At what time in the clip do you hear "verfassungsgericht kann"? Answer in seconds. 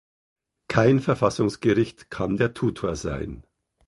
0.99-2.35